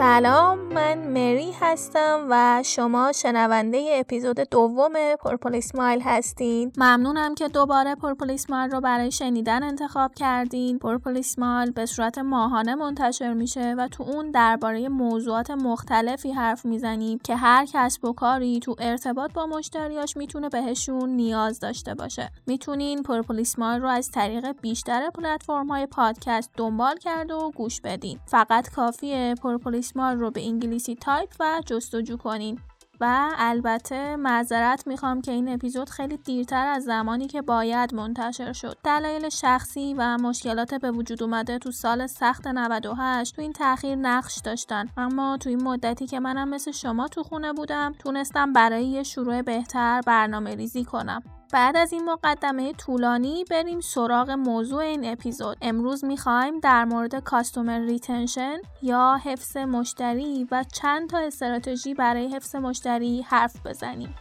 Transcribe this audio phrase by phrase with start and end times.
[0.00, 6.72] سلام من مری هستم و شما شنونده اپیزود دوم Purple Smile هستین.
[6.76, 10.78] ممنونم که دوباره Purple Smile رو برای شنیدن انتخاب کردین.
[10.78, 17.18] Purple Smile به صورت ماهانه منتشر میشه و تو اون درباره موضوعات مختلفی حرف می‌زنیم
[17.18, 22.30] که هر کسب و کاری تو ارتباط با مشتریاش می‌تونه بهشون نیاز داشته باشه.
[22.46, 28.18] می‌تونین Purple Smile رو از طریق بیشتر پلتفرم های پادکست دنبال کرد و گوش بدین.
[28.26, 32.58] فقط کافیه Purple Smile رو به انگلیسی تایپ و جستجو کنین.
[33.00, 38.76] و البته معذرت می‌خوام که این اپیزود خیلی دیرتر از زمانی که باید منتشر شد.
[38.84, 44.40] دلایل شخصی و مشکلات به وجود اومده تو سال سخت 98 تو این تاخیر نقش
[44.44, 44.88] داشتن.
[44.96, 49.42] اما تو این مدتی که منم مثل شما تو خونه بودم تونستم برای یه شروع
[49.42, 51.22] بهتر برنامه ریزی کنم.
[51.52, 55.56] بعد از این مقدمه طولانی بریم سراغ موضوع این اپیزود.
[55.62, 62.56] امروز می‌خوایم در مورد customer retention یا حفظ مشتری و چند تا استراتژی برای حفظ
[62.56, 64.14] مشتری حرف بزنیم.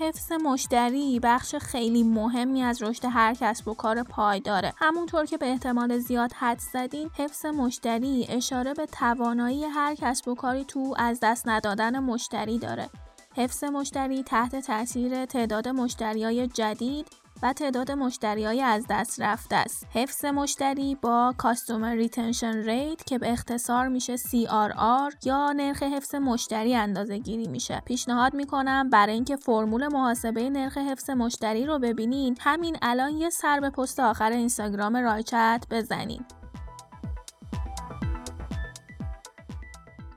[0.00, 5.46] حفظ مشتری بخش خیلی مهمی از رشد هر کسب و کار پایداره همونطور که به
[5.46, 11.18] احتمال زیاد حدس زدین حفظ مشتری اشاره به توانایی هر کسب و کاری تو از
[11.22, 12.90] دست ندادن مشتری داره.
[13.36, 17.06] حفظ مشتری تحت تاثیر تعداد مشتریای جدید
[17.42, 19.86] و تعداد مشتری های از دست رفته است.
[19.94, 26.74] حفظ مشتری با customer retention rate که به اختصار میشه CRR یا نرخ حفظ مشتری
[26.74, 27.82] اندازه گیری میشه.
[27.84, 33.60] پیشنهاد می‌کنم برای اینکه فرمول محاسبه نرخ حفظ مشتری رو ببینین همین الان یه سر
[33.60, 36.24] به پست آخر اینستاگرام رایچت بزنین.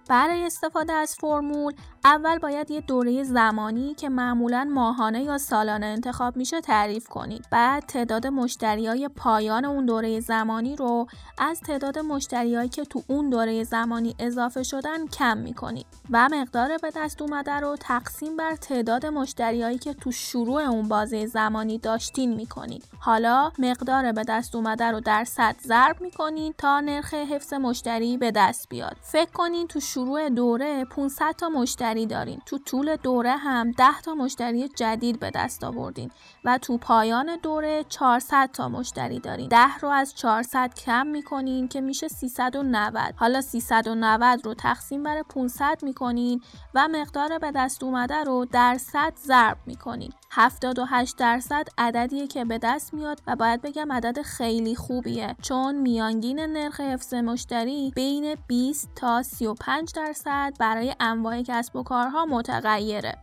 [0.09, 1.73] برای استفاده از فرمول
[2.05, 7.45] اول باید یه دوره زمانی که معمولا ماهانه یا سالانه انتخاب میشه تعریف کنید.
[7.51, 13.63] بعد تعداد مشتریای پایان اون دوره زمانی رو از تعداد مشتریایی که تو اون دوره
[13.63, 19.77] زمانی اضافه شدن کم می‌کنید و مقدار به دست اومده رو تقسیم بر تعداد مشتریایی
[19.77, 22.83] که تو شروع اون بازه زمانی داشتین می‌کنید.
[22.99, 28.31] حالا مقدار به دست اومده رو در صد ضرب می‌کنید تا نرخ حفظ مشتری به
[28.31, 28.95] دست بیاد.
[29.01, 32.41] فکر کنین تو شروع دوره 500 تا مشتری مشتری دارین.
[32.45, 36.11] تو طول دوره هم 10 تا مشتری جدید به دست آوردین
[36.45, 39.47] و تو پایان دوره 400 تا مشتری دارین.
[39.47, 45.79] 10 رو از 400 کم می‌کنین که میشه 390 حالا 390 رو تقسیم بر 500
[45.83, 46.41] می‌کنین
[46.73, 50.13] و مقدار به دست اومده رو در صد ضرب می‌کنین.
[50.35, 55.35] 78 درصد عددیه که به دست میاد و باید بگم عدد خیلی خوبیه.
[55.41, 62.25] چون میانگین نرخ حفظ مشتری بین 20 تا 35 درصد برای انواع کسب و کارها
[62.25, 63.17] متغیره.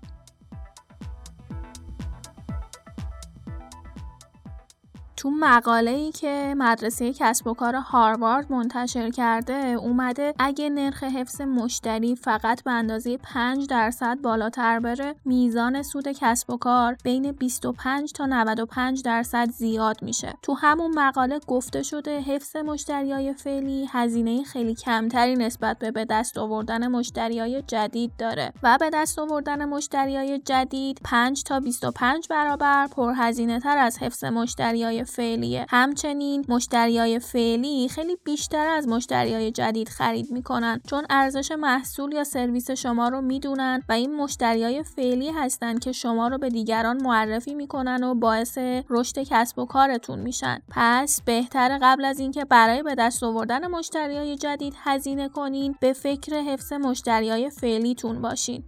[5.21, 11.41] تو مقاله ای که مدرسه کسب و کار هاروارد منتشر کرده اومده اگه نرخ حفظ
[11.41, 18.13] مشتری فقط به اندازه 5 درصد بالاتر بره میزان سود کسب و کار بین 25
[18.13, 20.35] تا 95 درصد زیاد میشه.
[20.43, 26.39] تو همون مقاله گفته شده حفظ مشتریای فعلی هزینه خیلی کمتری نسبت به به دست
[26.39, 33.61] آوردن مشتریای جدید داره و به دست آوردن مشتریای جدید 5 تا 25 برابر پرهزینه
[33.61, 35.67] تر از حفظ مشتریای فعلیه.
[35.69, 42.71] همچنین مشتریای فعلی خیلی بیشتر از مشتریای جدید خرید می‌کنن چون ارزش محصول یا سرویس
[42.71, 48.05] شما رو می‌دونن و این مشتریای فعلی هستن که شما رو به دیگران معرفی می‌کنن
[48.05, 48.59] و باعث
[48.91, 50.63] رشد کسب و کارتون میشن.
[50.71, 56.37] پس بهتر قبل از اینکه برای به دست آوردن مشتریای جدید هزینه کنین به فکر
[56.37, 58.65] حفظ مشتریای فعلیتون باشین.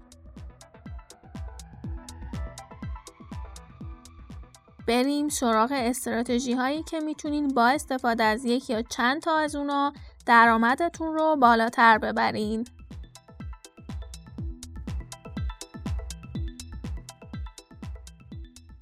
[4.88, 9.92] بریم سراغ استراتژی هایی که می‌تونین با استفاده از یک یا چند تا از اونا
[10.26, 12.64] درآمدتون رو بالاتر ببرین.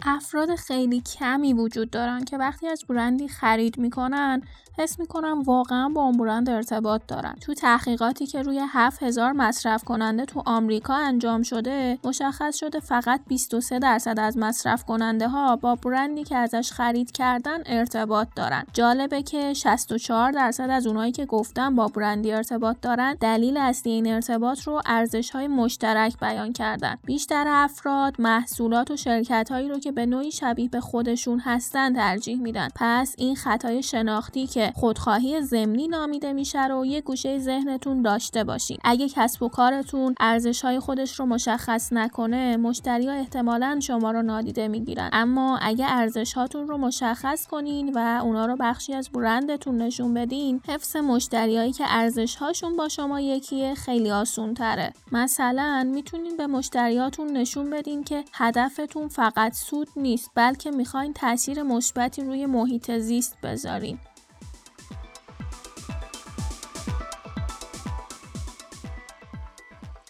[0.03, 4.43] افراد خیلی کمی وجود دارن که وقتی از برندی خرید می‌کنن
[4.81, 7.35] حس می‌کنم واقعا با اون برند ارتباط دارن.
[7.41, 13.79] تو تحقیقاتی که روی 7000 مصرف کننده تو آمریکا انجام شده مشخص شده فقط 23
[13.79, 18.65] درصد از مصرف کننده ها با برندی که ازش خرید کردن ارتباط دارن.
[18.73, 24.07] جالبه که 64 درصد از اونایی که گفتن با برندی ارتباط دارن دلیل اصلی این
[24.07, 26.97] ارتباط رو ارزش های مشترک بیان کردن.
[27.05, 32.41] بیشتر افراد محصولات و شرکت هایی رو که به نوعی شبیه به خودشون هستن ترجیح
[32.41, 32.69] میدن.
[32.77, 38.79] پس این خطای شناختی که خودخواهی ضمنی نامیده میشه رو یه گوشه ذهنتون داشته باشین.
[38.85, 44.23] اگه کسب و کارتون ارزش های خودش رو مشخص نکنه مشتری ها احتمالا شما رو
[44.23, 45.11] نادیده می‌گیرن.
[45.13, 50.61] اما اگه ارزش هاتون رو مشخص کنین و اونا رو بخشی از برندتون نشون بدین
[50.69, 57.37] حفظ مشتریایی که ارزش هاشون با شما یکیه خیلی آسون تره مثلا می‌تونین به مشتریاتون
[57.37, 63.99] نشون بدین که هدفتون فقط سود نیست بلکه می‌خواین تاثیر مثبتی روی محیط زیست بذارین.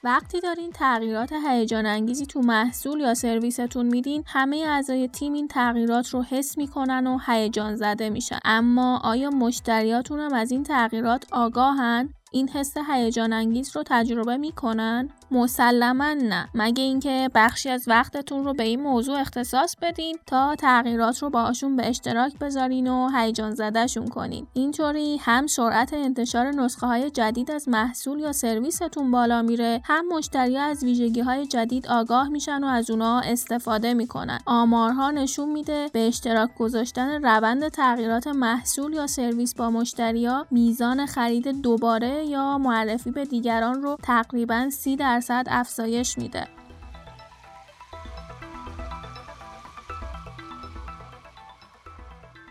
[0.05, 6.09] وقتی دارین تغییرات هیجان انگیزی تو محصول یا سرویستون میدین همه اعضای تیم این تغییرات
[6.09, 8.39] رو حس می‌کنن و هیجان زده میشن.
[8.45, 15.09] اما آیا مشتریاتون هم از این تغییرات آگاهن؟ این حس هیجان انگیز رو تجربه می‌کنن؟
[15.33, 16.49] مسلما نه.
[16.55, 21.77] مگه اینکه بخشی از وقتتون رو به این موضوع اختصاص بدین تا تغییرات رو باهاشون
[21.77, 24.47] به اشتراک بذارین و هیجان زدهشون کنین.
[24.53, 30.57] اینطوری هم سرعت انتشار نسخه های جدید از محصول یا سرویستون بالا میره هم مشتری
[30.57, 34.39] از ویژگی های جدید آگاه میشن و از اونا استفاده می‌کنن.
[34.47, 41.63] آمارها نشون میده به اشتراک گذاشتن روند تغییرات محصول یا سرویس با مشتریا میزان خرید
[41.63, 46.47] دوباره یا معرفی به دیگران رو تقریبا 30 درصد افزایش میده.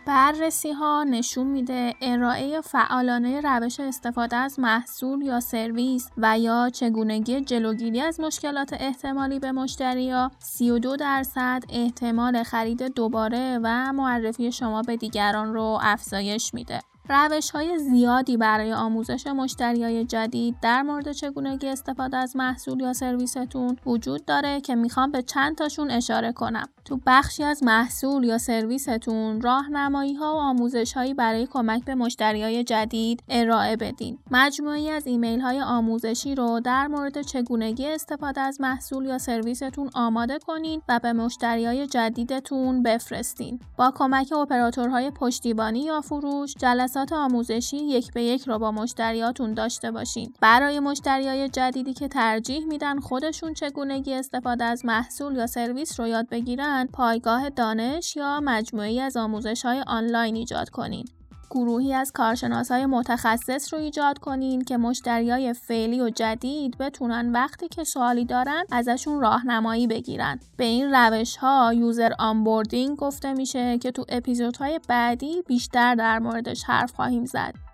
[0.10, 7.42] بررسی ها نشون میده ارائه فعالانه روش استفاده از محصول یا سرویس و یا چگونگی
[7.42, 14.98] جلوگیری از مشکلات احتمالی به مشتریا 32 درصد احتمال خرید دوباره و معرفی شما به
[14.98, 16.80] دیگران رو افزایش میده.
[17.10, 22.94] روش های زیادی برای آموزش مشتری های جدید در مورد چگونگی استفاده از محصول یا
[22.94, 26.70] سرویستون وجود داره که می‌خوام به چند تاشون اشاره کنم.
[26.90, 32.44] تو بخشی از محصول یا سرویستون راهنمایی ها و آموزش هایی برای کمک به مشتری
[32.44, 34.18] های جدید ارائه بدین.
[34.32, 40.40] مجموعی از ایمیل های آموزشی رو در مورد چگونگی استفاده از محصول یا سرویستون آماده
[40.40, 43.60] کنین و به مشتری های جدیدتون بفرستین.
[43.78, 49.92] با کمک اپراتورهای پشتیبانی یا فروش جلسات آموزشی یک به یک رو با مشتریاتون داشته
[49.92, 50.34] باشین.
[50.42, 56.30] برای مشتریای جدیدی که ترجیح میدن خودشون چگونگی استفاده از محصول یا سرویس رو یاد
[56.30, 61.06] بگیرن، پایگاه دانش یا مجموعی از آموزش های آنلاین ایجاد کنین.
[61.52, 67.68] گروهی از کارشناس های متخصص رو ایجاد کنین که مشتریای فعلی و جدید بتونن وقتی
[67.68, 70.40] که سوالی دارن ازشون راهنمایی بگیرن.
[70.58, 76.64] به این روش ها user onboarding گفته میشه که تو اپیزودهای بعدی بیشتر در موردش
[76.64, 77.69] حرف خواهیم زد.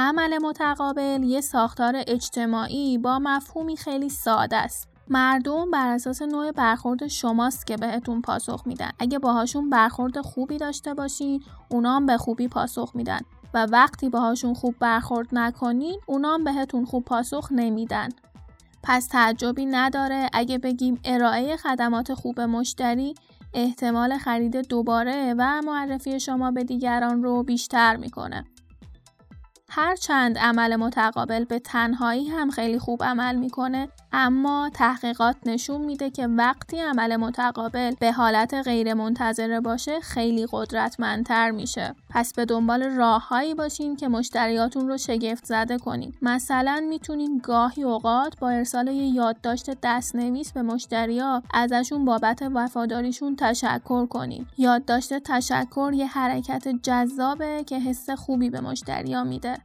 [0.00, 4.88] عمل متقابل یه ساختار اجتماعی با مفهومی خیلی ساده است.
[5.08, 10.94] مردم بر اساس نوع برخورد شماست که بهتون پاسخ میدن اگه باهاشون برخورد خوبی داشته
[10.94, 13.20] باشین اونا هم به خوبی پاسخ میدن
[13.54, 18.08] و وقتی باهاشون خوب برخورد نکنین اونا هم بهتون خوب پاسخ نمیدن
[18.82, 23.14] پس تعجبی نداره اگه بگیم ارائه خدمات خوب مشتری
[23.54, 28.44] احتمال خرید دوباره و معرفی شما به دیگران رو بیشتر می‌کنه.
[29.72, 36.26] هرچند عمل متقابل به تنهایی هم خیلی خوب عمل می‌کنه اما تحقیقات نشون میده که
[36.26, 41.94] وقتی عمل متقابل به حالت غیر منتظره باشه خیلی قدرتمندتر میشه.
[42.10, 46.12] پس به دنبال راههایی باشین که مشتریاتون رو شگفت زده کنین.
[46.22, 54.06] مثلا می‌تونین گاهی اوقات با ارسال یه یادداشت دستنویس به مشتریا ازشون بابت وفاداریشون تشکر
[54.06, 54.46] کنین.
[54.58, 59.56] یادداشت تشکر یه حرکت جذابه که حس خوبی به مشتریا میده.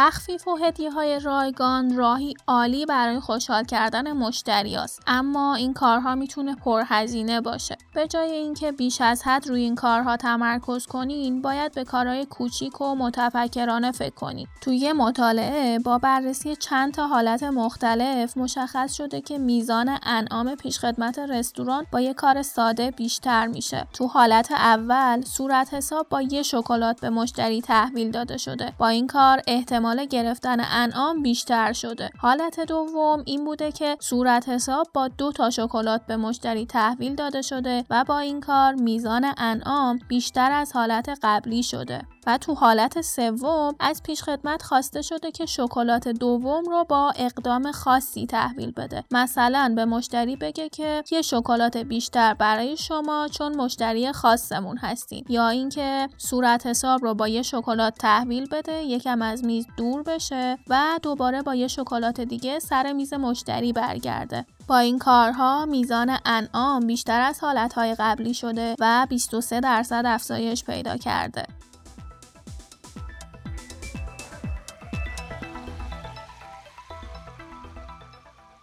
[0.00, 5.02] تخفیف و هدیه های رایگان راهی عالی برای خوشحال کردن مشتری است.
[5.06, 7.76] اما این کارها می‌تونه پرهزینه باشه.
[7.94, 12.80] به جای اینکه بیش از حد روی این کارها تمرکز کنین باید به کارهای کوچیک
[12.80, 14.46] و متفکرانه فکر کنین.
[14.60, 21.86] توی مطالعه با بررسی چند تا حالت مختلف مشخص شده که میزان انعام پیشخدمت رستوران
[21.92, 23.86] با یه کار ساده بیشتر میشه.
[23.92, 28.72] تو حالت اول صورت حساب با یه شکلات به مشتری تحویل داده شده.
[28.78, 32.10] با این کار احتمال احتمال گرفتن انعام بیشتر شده.
[32.18, 37.42] حالت دوم این بوده که صورت حساب با دو تا شکلات به مشتری تحویل داده
[37.42, 42.02] شده و با این کار میزان انعام بیشتر از حالت قبلی شده.
[42.28, 48.26] و تو حالت سوم از پیشخدمت خواسته شده که شکلات دوم رو با اقدام خاصی
[48.26, 49.04] تحویل بده.
[49.10, 55.24] مثلا به مشتری بگه که یه شکلات بیشتر برای شما چون مشتری خاصمون هستین.
[55.28, 60.58] یا اینکه صورت حساب رو با یه شکلات تحویل بده یکم از میز دور بشه
[60.68, 64.46] و دوباره با یه شکلات دیگه سر میز مشتری برگرده.
[64.66, 70.96] با این کارها میزان انعام بیشتر از حالتهای قبلی شده و 23 درصد افزایش پیدا
[70.96, 71.44] کرده.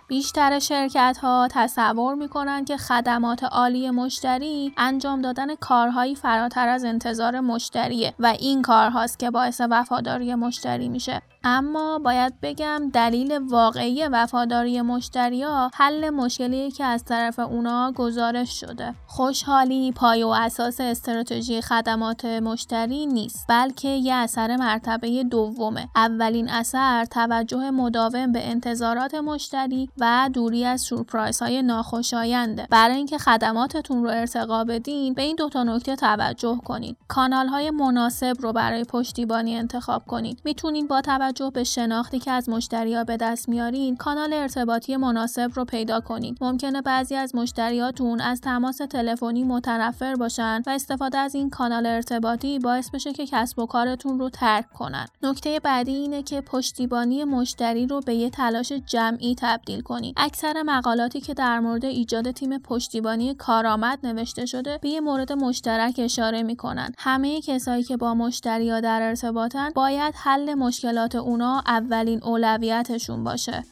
[0.07, 6.85] بیشتر شرکت ها تصور می کنند که خدمات عالی مشتری انجام دادن کارهایی فراتر از
[6.85, 11.21] انتظار مشتریه و این کارهاست که باعث وفاداری مشتری میشه.
[11.47, 18.93] اما باید بگم دلیل واقعی وفاداری مشتریا حل مشکلی که از طرف اونا گزارش شده.
[19.07, 25.87] خوشحالی پای و اساس استراتژی خدمات مشتری نیست بلکه یه اثر مرتبه دومه.
[25.95, 32.67] اولین اثر توجه مداوم به انتظارات مشتری و دوری از سورپرایز های ناخوشاینده.
[32.69, 36.97] برای اینکه خدماتتون رو ارتقا بدین به این دوتا نکته توجه کنید.
[37.07, 40.41] کانال های مناسب رو برای پشتیبانی انتخاب کنید.
[40.45, 45.51] می‌تونید با توجه توجه به شناختی که از مشتریا به دست میارین کانال ارتباطی مناسب
[45.53, 51.35] رو پیدا کنید ممکنه بعضی از مشتریاتون از تماس تلفنی متنفر باشن و استفاده از
[51.35, 55.05] این کانال ارتباطی باعث بشه که کسب و کارتون رو ترک کنن.
[55.23, 61.21] نکته بعدی اینه که پشتیبانی مشتری رو به یه تلاش جمعی تبدیل کنید اکثر مقالاتی
[61.21, 66.91] که در مورد ایجاد تیم پشتیبانی کارآمد نوشته شده به یه مورد مشترک اشاره می‌کنن.
[66.97, 73.63] همه کسایی که با مشتریا در ارتباطن باید حل مشکلات اونا اولین اولویتشون باشه.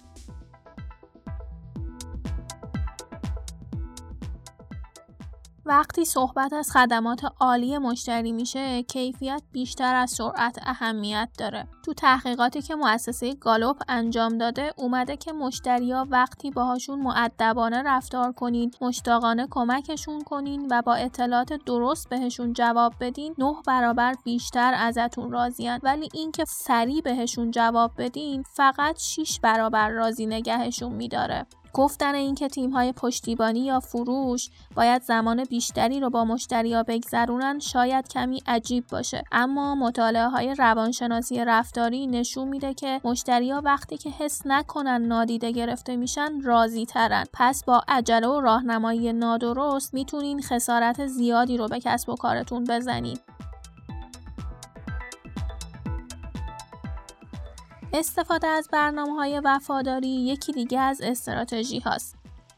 [5.65, 11.67] وقتی صحبت از خدمات عالی مشتری میشه کیفیت بیشتر از سرعت اهمیت داره.
[11.85, 18.71] تو تحقیقاتی که مؤسسه گالوپ انجام داده اومده که مشتریا وقتی باهاشون معدبانه رفتار کنین
[18.81, 25.79] مشتاقانه کمکشون کنین و با اطلاعات درست بهشون جواب بدین نه برابر بیشتر ازتون راضیان
[25.83, 31.45] ولی اینکه سریع بهشون جواب بدین فقط 6 برابر راضی نگهشون میداره.
[31.73, 38.07] گفتن اینکه تیم های پشتیبانی یا فروش باید زمان بیشتری رو با مشتریا بگذرونن شاید
[38.07, 39.23] کمی عجیب باشه.
[39.31, 45.95] اما مطالعه های روانشناسی رفتاری نشون میده که مشتریا وقتی که حس نکنن نادیده گرفته
[45.95, 52.09] میشن راضی ترن پس با عجله و راهنمایی نادرست می‌تونین خسارت زیادی رو به کسب
[52.09, 53.19] و کارتون بزنید
[57.93, 62.15] استفاده از برنامه های وفاداری یکی دیگه از استراتژی هاست.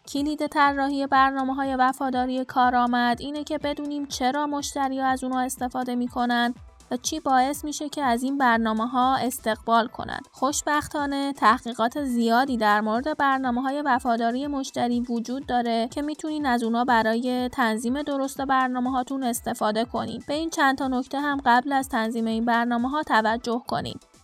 [0.07, 6.53] کلید طراحی برنامه های وفاداری کارآمد اینه که بدونیم چرا مشتری از اونها استفاده می‌کنن
[6.91, 10.25] و چی باعث میشه که از این برنامه ها استقبال کنند.
[10.31, 16.83] خوشبختانه تحقیقات زیادی در مورد برنامه های وفاداری مشتری وجود داره که می‌تونین از اونا
[16.83, 20.25] برای تنظیم درست برنامه هاتون استفاده کنید.
[20.27, 24.14] به این چند تا نکته هم قبل از تنظیم این برنامه ها توجه کنید.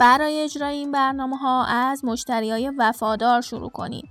[0.00, 4.04] برای اجرای این برنامه ها از مشتری های وفادار شروع کنید.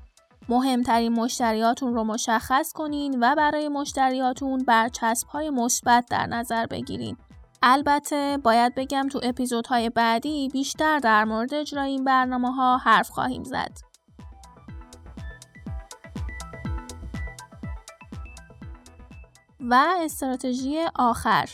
[0.49, 7.17] مهمترین مشتریاتون رو مشخص کنین و برای مشتریاتون برچسب های مثبت در نظر بگیرین.
[7.63, 13.43] البته باید بگم تو اپیزودهای بعدی بیشتر در مورد اجرای این برنامه ها حرف خواهیم
[13.43, 13.77] زد.
[19.59, 21.49] و استراتژی آخر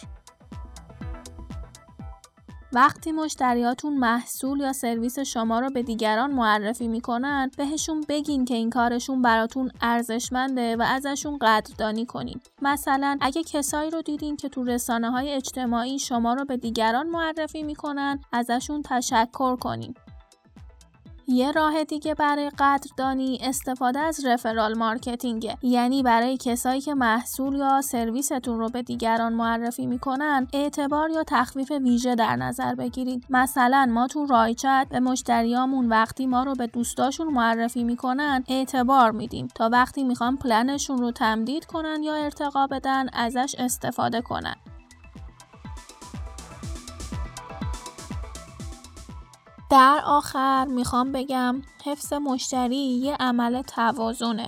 [2.75, 8.69] وقتی مشتریاتون محصول یا سرویس شما رو به دیگران معرفی می‌کنن بهشون بگین که این
[8.69, 12.39] کارشون براتون ارزشمنده و ازشون قدردانی کنین.
[12.61, 17.63] مثلا اگه کسایی رو دیدین که تو رسانه های اجتماعی شما رو به دیگران معرفی
[17.63, 19.95] می‌کنن ازشون تشکر کنین.
[21.27, 25.57] یه راه دیگه برای قدردانی استفاده از رفرال مارکتینگه.
[25.61, 31.71] یعنی برای کسایی که محصول یا سرویستون رو به دیگران معرفی می‌کنن اعتبار یا تخفیف
[31.71, 33.25] ویژه در نظر بگیرید.
[33.29, 39.47] مثلا ما تو رایچت به مشتریامون وقتی ما رو به دوستاشون معرفی می‌کنن اعتبار میدیم.
[39.55, 44.55] تا وقتی می‌خوان پلنشون رو تمدید کنن یا ارتقا بدن ازش استفاده کنن.
[49.75, 54.47] در آخر می‌خوام بگم حفظ مشتری یه عمل توازنه.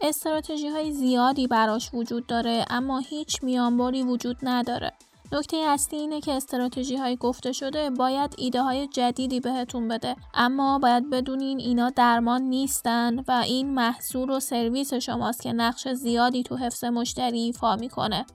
[0.00, 4.92] استراتژی های زیادی براش وجود داره اما هیچ میانبری وجود نداره.
[5.32, 10.78] نکته اصلی اینه که استراتژی های گفته شده باید ایده های جدیدی بهتون بده اما
[10.78, 16.56] باید بدونین اینا درمان نیستن و این محصول و سرویس شماست که نقش زیادی تو
[16.56, 18.26] حفظ مشتری ایفا می‌کنه.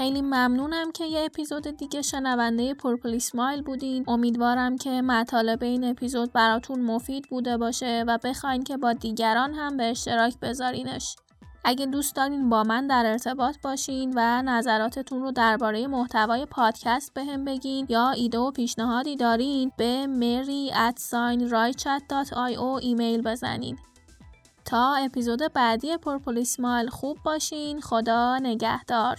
[0.00, 4.04] خیلی ممنونم که یه اپیزود دیگه شنونده پرپلیس مایل بودین.
[4.08, 9.76] امیدوارم که مطالب این اپیزود براتون مفید بوده باشه و بخواین که با دیگران هم
[9.76, 11.16] به اشتراک بذارینش.
[11.64, 17.36] اگه دوست دارین با من در ارتباط باشین و نظراتتون رو درباره محتوای پادکست به
[17.46, 20.76] بگین یا ایده و پیشنهادی دارین به mary
[22.82, 23.78] ایمیل بزنین.
[24.64, 27.80] تا اپیزود بعدی پرپولیس مال خوب باشین.
[27.80, 29.18] خدا نگهدار.